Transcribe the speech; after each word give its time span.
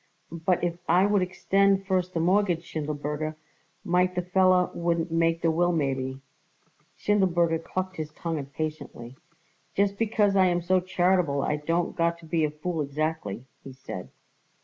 "But 0.31 0.63
if 0.63 0.79
I 0.89 1.05
would 1.05 1.21
extend 1.21 1.85
first 1.85 2.15
the 2.15 2.19
mortgage, 2.19 2.63
Schindelberger, 2.73 3.35
might 3.85 4.15
the 4.15 4.23
feller 4.23 4.71
wouldn't 4.73 5.11
make 5.11 5.43
the 5.43 5.51
will 5.51 5.71
maybe." 5.71 6.21
Schindelberger 6.97 7.59
clucked 7.63 7.97
his 7.97 8.09
tongue 8.11 8.39
impatiently. 8.39 9.15
"Just 9.75 9.99
because 9.99 10.35
I 10.35 10.47
am 10.47 10.63
so 10.63 10.79
charitable 10.79 11.43
I 11.43 11.55
don't 11.57 11.95
got 11.95 12.17
to 12.17 12.25
be 12.25 12.43
a 12.43 12.49
fool 12.49 12.81
exactly," 12.81 13.45
he 13.63 13.73
said. 13.73 14.09